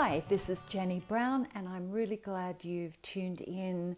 [0.00, 3.96] Hi, this is Jenny Brown, and I'm really glad you've tuned in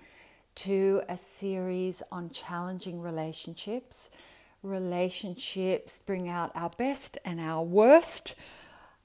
[0.54, 4.10] to a series on challenging relationships.
[4.63, 8.35] Relationships bring out our best and our worst,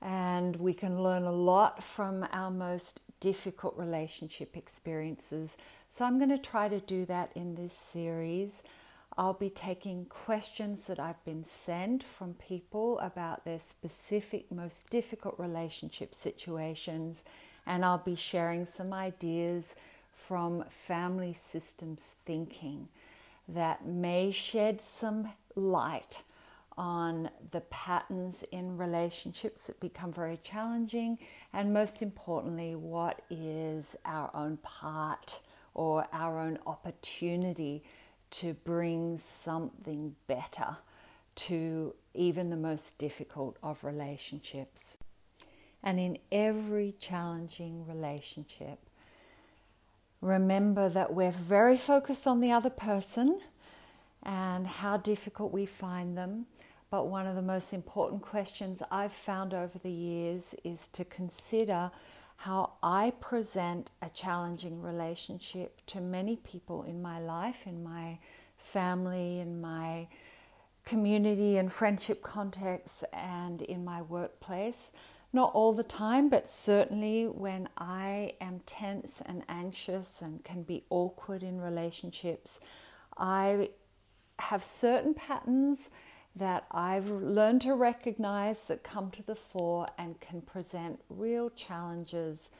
[0.02, 5.58] and we can learn a lot from our most difficult relationship experiences.
[5.90, 8.64] So, I'm going to try to do that in this series.
[9.18, 15.40] I'll be taking questions that I've been sent from people about their specific, most difficult
[15.40, 17.24] relationship situations,
[17.66, 19.78] and I'll be sharing some ideas
[20.14, 22.90] from family systems thinking
[23.48, 26.24] that may shed some light
[26.78, 31.18] on the patterns in relationships that become very challenging,
[31.54, 35.40] and most importantly, what is our own part
[35.74, 37.82] or our own opportunity
[38.40, 40.78] to bring something better
[41.36, 44.98] to even the most difficult of relationships.
[45.82, 48.80] And in every challenging relationship,
[50.20, 53.40] remember that we're very focused on the other person
[54.24, 56.48] and how difficult we find them.
[56.90, 61.92] But one of the most important questions I've found over the years is to consider
[62.38, 68.20] how I present a challenging relationship to many people in my life, in my
[68.58, 70.08] family, in my
[70.84, 74.92] community and friendship contexts, and in my workplace.
[75.34, 80.86] Not all the time, but certainly when I am tense and anxious and can be
[80.90, 82.60] awkward in relationships,
[83.18, 83.70] I
[84.40, 85.90] have certain patterns
[86.36, 92.52] that I've learned to recognize that come to the fore and can present real challenges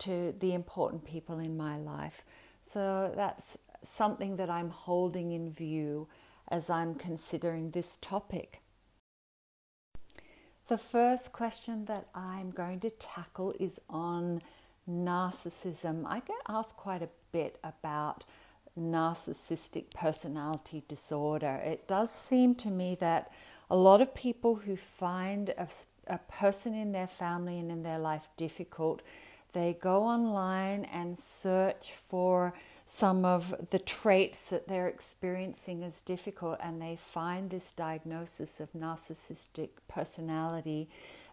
[0.00, 2.24] to the important people in my life.
[2.62, 6.08] So that's something that I'm holding in view
[6.48, 8.60] as I'm considering this topic.
[10.66, 14.42] The first question that I'm going to tackle is on
[14.88, 16.04] narcissism.
[16.06, 18.24] I get asked quite a bit about
[18.78, 21.60] narcissistic personality disorder.
[21.64, 23.32] It does seem to me that
[23.70, 25.68] a lot of people who find a,
[26.06, 29.02] a person in their family and in their life difficult,
[29.52, 32.54] they go online and search for
[32.86, 38.72] some of the traits that they're experiencing as difficult, and they find this diagnosis of
[38.72, 40.88] narcissistic personality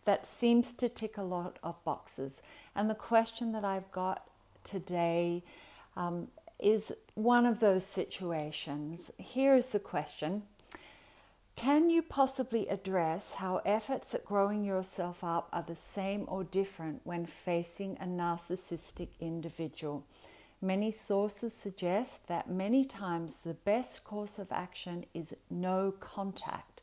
[0.06, 2.44] that seems to tick a lot of boxes.
[2.76, 4.30] And the question that I've got
[4.64, 5.44] today
[5.96, 6.28] um,
[6.60, 9.12] is one of those situations.
[9.18, 10.44] Here is the question
[11.56, 17.02] Can you possibly address how efforts at growing yourself up are the same or different
[17.04, 20.06] when facing a narcissistic individual?
[20.62, 26.82] Many sources suggest that many times the best course of action is no contact,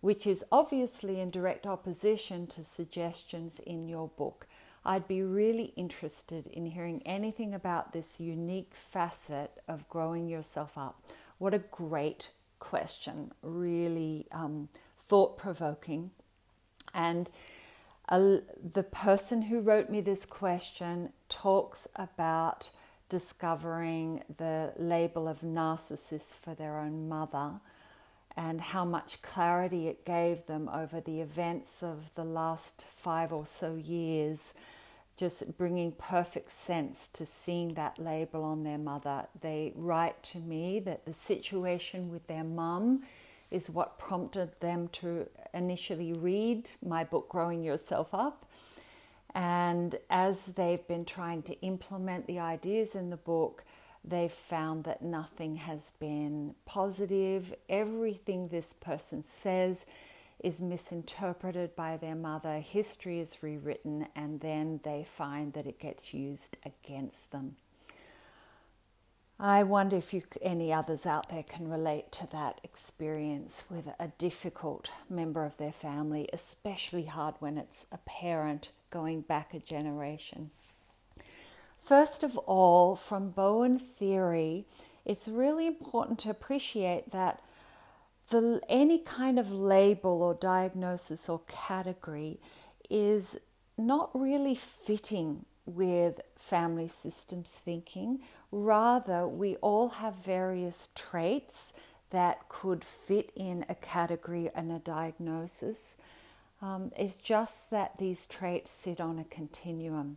[0.00, 4.48] which is obviously in direct opposition to suggestions in your book.
[4.86, 11.02] I'd be really interested in hearing anything about this unique facet of growing yourself up.
[11.38, 12.30] What a great
[12.60, 16.12] question, really um, thought provoking.
[16.94, 17.28] And
[18.08, 22.70] uh, the person who wrote me this question talks about
[23.08, 27.54] discovering the label of narcissist for their own mother
[28.36, 33.46] and how much clarity it gave them over the events of the last five or
[33.46, 34.54] so years
[35.16, 39.26] just bringing perfect sense to seeing that label on their mother.
[39.40, 43.04] They write to me that the situation with their mum
[43.50, 48.44] is what prompted them to initially read my book, Growing Yourself Up.
[49.34, 53.64] And as they've been trying to implement the ideas in the book,
[54.04, 57.54] they've found that nothing has been positive.
[57.68, 59.86] Everything this person says
[60.40, 66.12] is misinterpreted by their mother, history is rewritten, and then they find that it gets
[66.12, 67.56] used against them.
[69.38, 74.08] I wonder if you, any others out there can relate to that experience with a
[74.16, 80.50] difficult member of their family, especially hard when it's a parent going back a generation.
[81.78, 84.64] First of all, from Bowen theory,
[85.04, 87.42] it's really important to appreciate that
[88.30, 92.40] the, any kind of label or diagnosis or category
[92.90, 93.38] is
[93.78, 98.20] not really fitting with family systems thinking.
[98.50, 101.74] Rather, we all have various traits
[102.10, 105.96] that could fit in a category and a diagnosis.
[106.62, 110.16] Um, it's just that these traits sit on a continuum.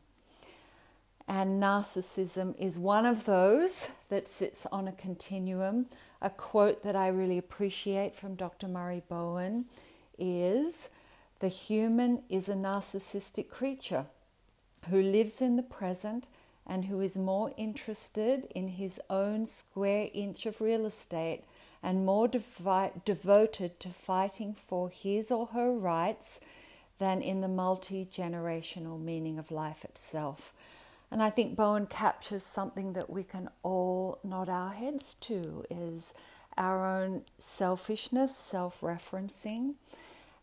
[1.28, 5.88] And narcissism is one of those that sits on a continuum
[6.22, 8.68] a quote that I really appreciate from Dr.
[8.68, 9.66] Murray Bowen
[10.18, 10.90] is
[11.40, 14.06] The human is a narcissistic creature.
[14.90, 16.28] who lives in the present
[16.66, 21.44] and who is more interested in his own square inch of real estate
[21.84, 26.40] and more devi- devoted to fighting for his or her rights
[26.98, 30.54] than in the multi generational meaning of life itself.
[31.12, 36.14] And I think Bowen captures something that we can all nod our heads to is
[36.58, 39.76] our own selfishness, self referencing,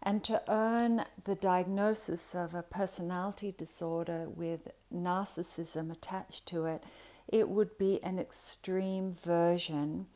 [0.02, 6.82] and to earn the diagnosis of a personality disorder with narcissism attached to it,
[7.28, 10.06] it would be an extreme version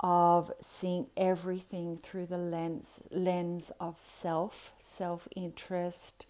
[0.00, 6.26] of seeing everything through the lens lens of self, self-interest,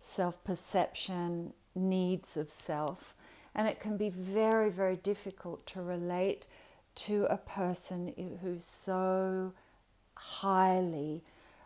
[0.00, 3.14] self-sensitivity, self-perception, needs of self.
[3.54, 6.46] And it can be very, very difficult to relate
[6.96, 9.52] to a person who so
[10.14, 11.22] highly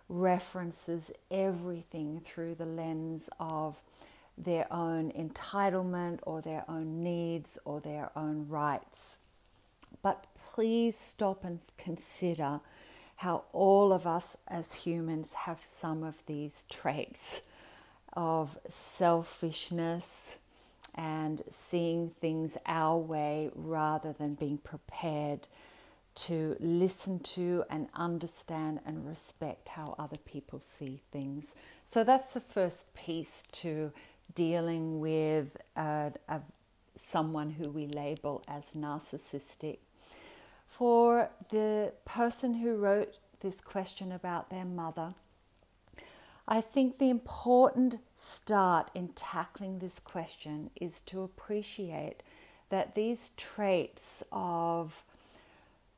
[0.09, 3.77] references everything through the lens of
[4.37, 9.19] their own entitlement or their own needs or their own rights.
[10.03, 12.61] But please stop and consider
[13.17, 17.43] how all of us as humans have some of these traits
[18.15, 20.39] of selfishness
[20.95, 25.47] and seeing things our way rather than being prepared
[26.15, 31.55] to listen to and understand and respect how other people see things.
[31.85, 33.93] So that's the first piece to
[34.35, 36.41] dealing with uh, a,
[36.97, 39.79] someone who we label as narcissistic.
[40.69, 45.15] For the person who wrote this question about their mother,
[46.52, 52.25] I think the important start in tackling this question is to appreciate
[52.70, 55.05] that these traits of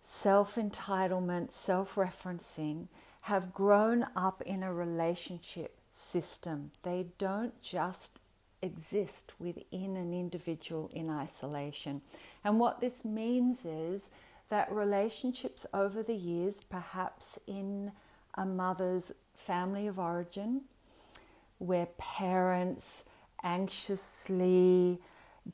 [0.03, 2.89] self entitlement, self referencing
[3.23, 6.73] have grown up in a relationship system.
[6.83, 8.19] They don't just
[8.61, 12.03] exist within an individual in isolation.
[12.45, 14.11] And what this means is
[14.51, 17.93] that relationships over the years, perhaps in
[18.35, 20.63] a mother's family of origin,
[21.59, 23.05] where parents
[23.43, 25.01] anxiously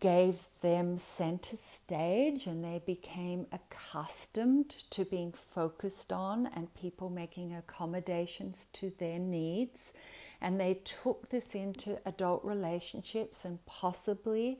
[0.00, 7.54] gave them center stage and they became accustomed to being focused on and people making
[7.54, 9.94] accommodations to their needs.
[10.40, 14.58] And they took this into adult relationships and possibly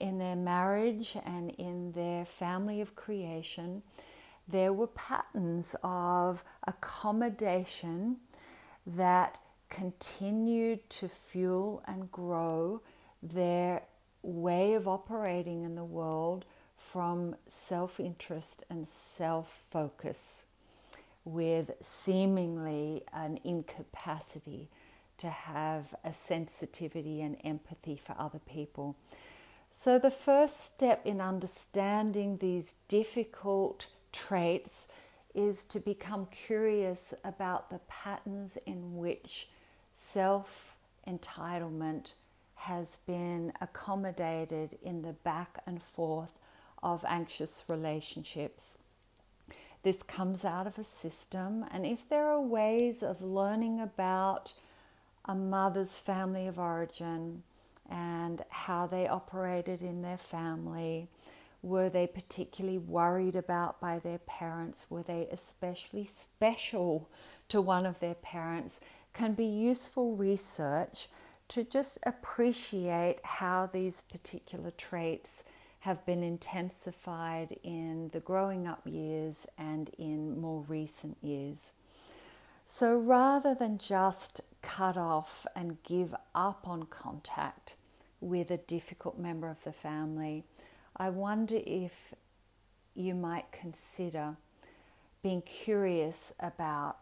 [0.00, 3.82] in their marriage and in their family of creation,
[4.48, 8.16] there were patterns of accommodation
[8.96, 9.38] that
[9.68, 12.82] continued to fuel and grow
[13.22, 13.82] their
[14.22, 16.44] way of operating in the world
[16.76, 20.46] from self interest and self focus,
[21.24, 24.68] with seemingly an incapacity
[25.18, 28.96] to have a sensitivity and empathy for other people.
[29.70, 34.88] So, the first step in understanding these difficult traits
[35.34, 39.48] is to become curious about the patterns in which
[39.92, 40.74] self
[41.06, 42.12] entitlement
[42.54, 46.38] has been accommodated in the back and forth
[46.82, 48.78] of anxious relationships.
[49.82, 54.52] This comes out of a system, and if there are ways of learning about
[55.24, 57.42] a mother's family of origin
[57.88, 61.08] and how they operated in their family.
[61.62, 64.86] Were they particularly worried about by their parents?
[64.90, 67.10] Were they especially special
[67.48, 68.80] to one of their parents?
[69.12, 71.08] Can be useful research
[71.48, 75.44] to just appreciate how these particular traits
[75.80, 81.72] have been intensified in the growing up years and in more recent years.
[82.66, 87.74] So rather than just cut off and give up on contact
[88.20, 90.44] with a difficult member of the family,
[91.00, 92.12] I wonder if
[92.94, 94.36] you might consider
[95.22, 96.98] being curious about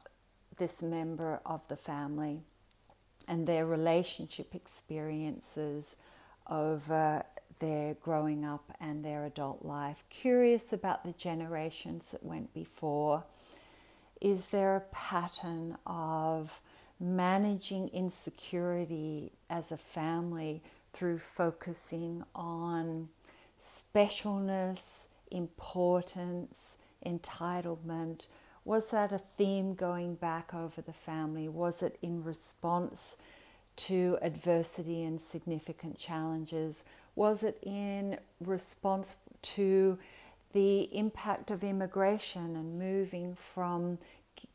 [0.57, 2.43] this member of the family
[3.27, 5.97] and their relationship experiences
[6.49, 7.25] over
[7.59, 13.25] their growing up and their adult life, curious about the generations that went before.
[14.21, 16.61] Is there a pattern of
[17.01, 20.63] managing insecurity as a family
[20.93, 23.09] through focusing on
[23.59, 28.27] specialness, importance, entitlement?
[28.65, 31.49] Was that a theme going back over the family?
[31.49, 33.17] Was it in response
[33.77, 36.85] to adversity and significant challenges?
[37.15, 39.99] Was it in response to
[40.53, 43.99] the impact of immigration and moving from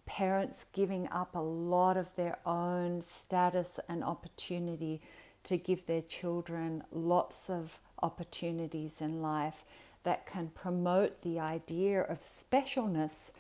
[0.05, 5.01] parents giving up a lot of their own status and opportunity
[5.43, 9.63] to give their children lots of opportunities in life
[10.03, 13.31] that can promote the idea of specialness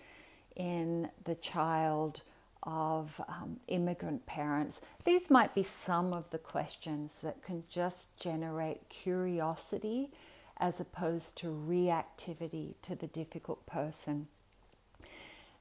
[0.55, 2.21] in the child
[2.63, 4.81] of um, immigrant parents.
[5.03, 10.09] These might be some of the questions that can just generate curiosity
[10.57, 14.27] as opposed to reactivity to the difficult person.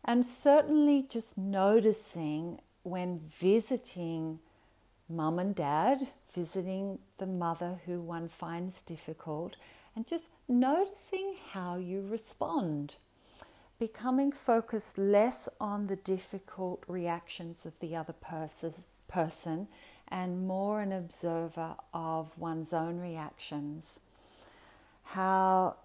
[0.04, 4.38] And certainly just noticing when visiting
[5.08, 9.56] mum and dad, visiting the mother who one finds difficult,
[9.94, 12.94] and just noticing how you respond.
[13.78, 18.14] Becoming focused less on the difficult reactions of the other
[19.08, 19.68] person
[20.08, 24.00] and more an observer of one's own reactions.
[25.04, 25.76] How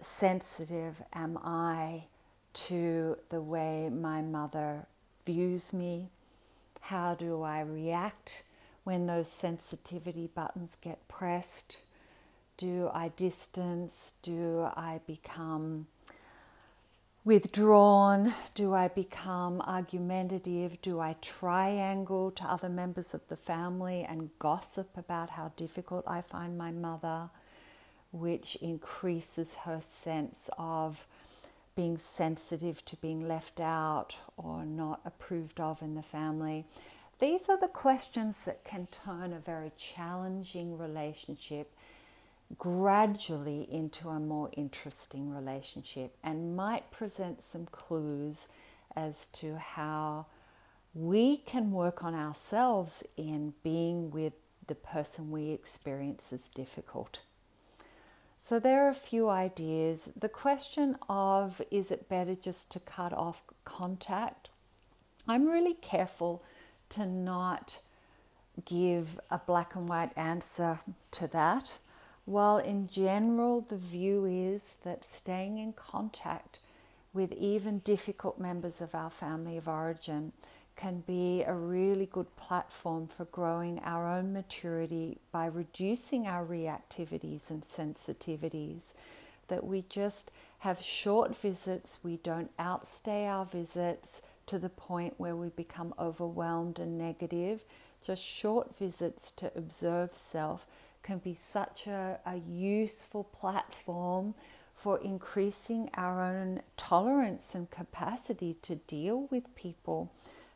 [0.00, 2.04] sensitive am I
[2.52, 4.86] to the way my mother
[5.26, 6.08] views me?
[6.82, 8.42] How do I react
[8.90, 11.78] when those sensitivity buttons get pressed?
[12.56, 14.14] Do I distance?
[14.20, 15.86] Do I become
[17.24, 18.34] withdrawn?
[18.52, 20.82] Do I become argumentative?
[20.82, 26.20] Do I triangle to other members of the family and gossip about how difficult I
[26.20, 27.30] find my mother,
[28.10, 31.06] which increases her sense of
[31.76, 36.64] being sensitive to being left out or not approved of in the family.
[37.20, 41.70] These are the questions that can turn a very challenging relationship
[42.58, 48.48] gradually into a more interesting relationship and might present some clues
[48.96, 50.26] as to how
[50.94, 54.32] we can work on ourselves in being with
[54.66, 57.20] the person we experience as difficult.
[58.38, 60.12] So, there are a few ideas.
[60.18, 64.48] The question of is it better just to cut off contact?
[65.28, 66.42] I'm really careful
[66.90, 67.78] to not
[68.64, 70.80] give a black and white answer
[71.12, 71.78] to that.
[72.24, 76.58] While in general, the view is that staying in contact
[77.12, 80.32] with even difficult members of our family of origin
[80.76, 87.50] can be a really good platform for growing our own maturity by reducing our reactivities
[87.50, 88.94] and sensitivities.
[89.48, 90.30] That we just
[90.60, 96.80] have short visits, we don't outstay our visits to the point where we become overwhelmed
[96.80, 97.62] and negative.
[98.04, 100.66] Just short visits to observe self
[101.04, 104.34] can be such a, a useful platform
[104.74, 110.10] for increasing our own tolerance and capacity to deal with people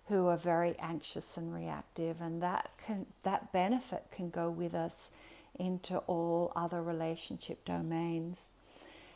[0.07, 5.13] who are very anxious and reactive, and that can that benefit can go with us
[5.57, 8.51] into all other relationship domains.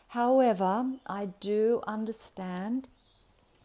[0.08, 2.86] However, I do understand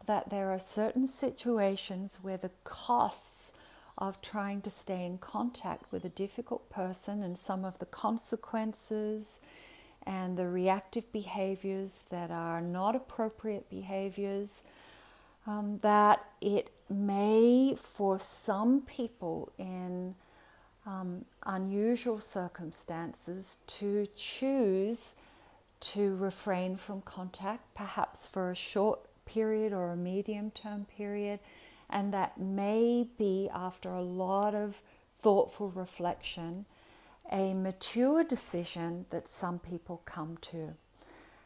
[0.06, 3.54] that there are certain situations where the costs
[3.98, 9.42] of trying to stay in contact with a difficult person and some of the consequences
[10.06, 14.66] and the reactive behaviors that are not appropriate behaviors,
[15.48, 20.16] um, that it may, for some people in
[20.86, 25.16] um, unusual circumstances, to choose
[25.80, 31.40] to refrain from contact, perhaps for a short period or a medium term period,
[31.90, 34.82] and that may be after a lot of
[35.20, 36.66] thoughtful reflection
[37.32, 40.74] a mature decision that some people come to.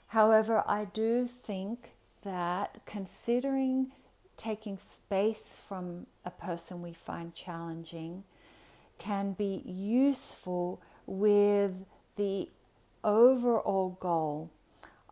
[0.07, 1.91] However, I do think
[2.23, 3.91] that considering
[4.35, 8.23] taking space from a person we find challenging
[8.97, 12.49] can be useful with the
[13.03, 14.49] overall goal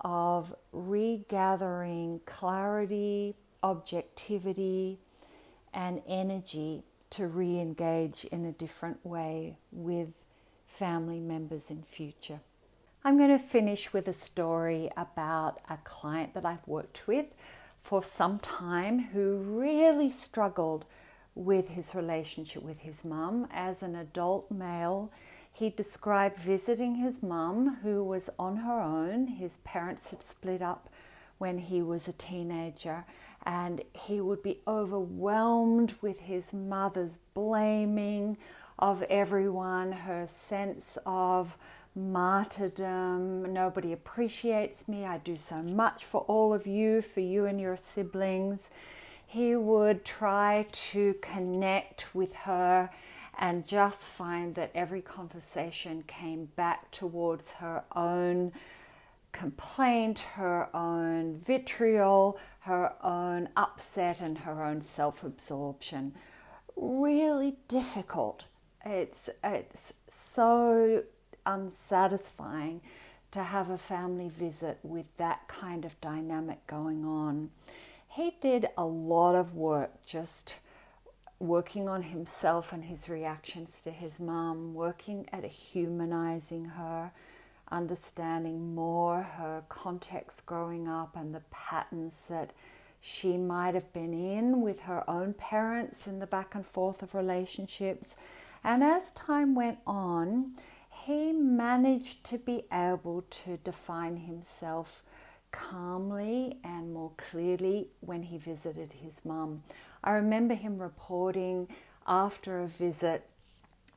[0.05, 3.33] of regathering clarity,
[3.63, 4.99] objectivity,
[5.73, 10.23] and energy to re engage in a different way with
[10.67, 12.39] family members in future.
[13.03, 17.25] I'm going to finish with a story about a client that I've worked with
[17.81, 20.85] for some time who really struggled
[21.33, 23.47] with his relationship with his mum.
[23.51, 25.11] As an adult male,
[25.55, 29.27] he described visiting his mum, who was on her own.
[29.27, 30.89] His parents had split up
[31.37, 33.05] when he was a teenager,
[33.45, 38.37] and he would be overwhelmed with his mother's blaming
[38.77, 41.57] of everyone, her sense of
[41.95, 43.53] martyrdom.
[43.53, 45.05] Nobody appreciates me.
[45.05, 48.71] I do so much for all of you, for you and your siblings.
[49.25, 52.89] He would try to connect with her
[53.37, 58.53] and just find that every conversation came back towards her own
[59.31, 66.13] complaint, her own vitriol, her own upset, and her own self absorption.
[66.75, 68.45] Really difficult.
[68.85, 71.03] It's, it's so
[71.45, 72.81] unsatisfying
[73.31, 77.49] to have a family visit with that kind of dynamic going on.
[78.07, 80.59] He did a lot of work just
[81.39, 87.11] working on himself and his reactions to his mum, working at humanizing her,
[87.71, 92.51] understanding more her context growing up and the patterns that
[93.01, 97.13] she might have been in with her own parents in the back and forth of
[97.13, 98.17] relationships.
[98.63, 100.53] And as time went on,
[100.89, 105.03] he managed to be able to define himself
[105.51, 109.63] calmly and more clearly when he visited his mum.
[110.05, 111.67] I remember him reporting
[112.07, 113.27] after a visit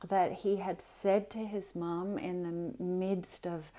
[0.07, 3.71] that he had said to his mum in the midst of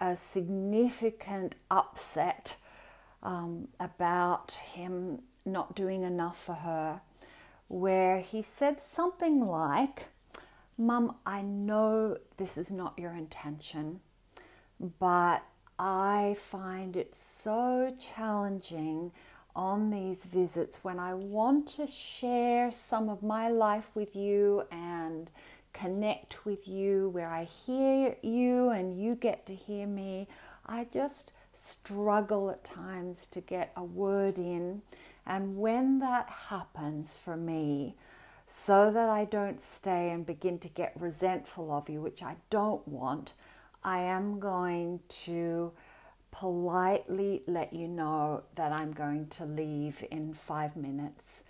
[0.00, 2.56] a significant upset
[3.22, 7.02] um, about him not doing enough for her,
[7.68, 10.06] where he said something like,
[10.76, 14.00] Mum, I know this is not your intention,
[14.98, 15.44] but
[15.78, 19.12] I find it so challenging
[19.56, 25.30] on these visits when I want to share some of my life with you and
[25.72, 30.28] connect with you, where I hear you and you get to hear me.
[30.66, 34.82] I just struggle at times to get a word in.
[35.26, 37.94] And when that happens for me,
[38.46, 42.86] so that I don't stay and begin to get resentful of you, which I don't
[42.86, 43.32] want,
[43.82, 45.72] I am going to
[46.34, 51.44] politely let you know that I'm going to leave in five minutes.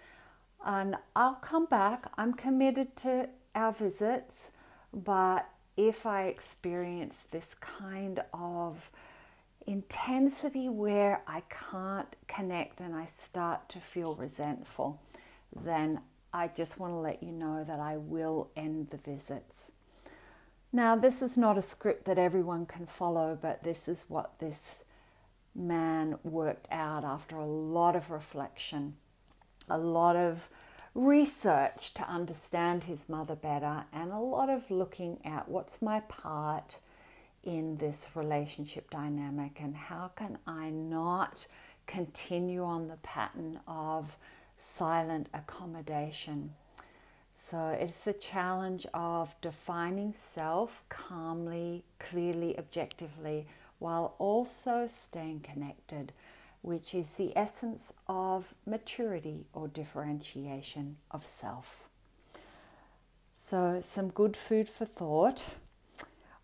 [0.63, 2.13] And I'll come back.
[2.19, 4.53] I'm committed to our visits,
[4.93, 5.49] but
[5.79, 8.91] if I experience this kind of
[9.67, 15.01] intensity where I can't connect and I start to feel resentful,
[15.65, 19.73] then I just want to let you know that I will end the visits.
[20.75, 24.83] Now, this is not a script that everyone can follow, but this is what this
[25.55, 28.97] man worked out after a lot of reflection,
[29.71, 30.49] a lot of
[30.93, 36.81] research to understand his mother better, and a lot of looking at what's my part
[37.45, 41.47] in this relationship dynamic and how can I not
[41.87, 44.17] continue on the pattern of
[44.59, 46.55] silent accommodation.
[47.47, 53.47] So it's a challenge of defining self calmly, clearly, objectively,
[53.79, 56.15] while also staying connected
[56.63, 61.91] which is the essence of maturity or differentiation of self.
[63.35, 65.49] So, some good food for thought.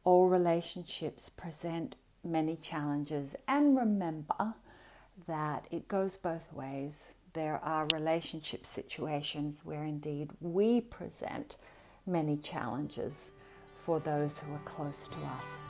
[0.05, 4.53] All relationships present many challenges, and remember
[5.27, 7.13] that it goes both ways.
[7.33, 11.57] There are relationship situations where indeed we present
[12.07, 13.33] many challenges
[13.77, 15.63] for those who are close to us.